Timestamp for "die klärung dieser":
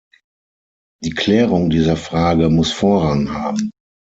1.03-1.95